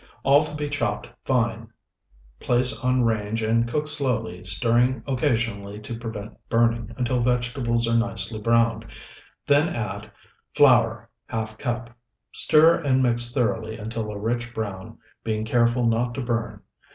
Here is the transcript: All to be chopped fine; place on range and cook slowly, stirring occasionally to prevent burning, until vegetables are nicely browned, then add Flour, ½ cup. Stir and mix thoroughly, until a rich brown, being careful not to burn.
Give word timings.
All 0.23 0.43
to 0.45 0.55
be 0.55 0.67
chopped 0.67 1.11
fine; 1.25 1.67
place 2.39 2.83
on 2.83 3.03
range 3.03 3.43
and 3.43 3.67
cook 3.67 3.87
slowly, 3.87 4.43
stirring 4.43 5.03
occasionally 5.05 5.79
to 5.81 5.95
prevent 5.99 6.35
burning, 6.49 6.91
until 6.97 7.21
vegetables 7.21 7.87
are 7.87 7.95
nicely 7.95 8.41
browned, 8.41 8.85
then 9.45 9.69
add 9.75 10.11
Flour, 10.55 11.07
½ 11.29 11.59
cup. 11.59 11.91
Stir 12.31 12.79
and 12.79 13.03
mix 13.03 13.31
thoroughly, 13.31 13.77
until 13.77 14.09
a 14.09 14.17
rich 14.17 14.55
brown, 14.55 14.97
being 15.23 15.45
careful 15.45 15.85
not 15.85 16.15
to 16.15 16.21
burn. 16.21 16.63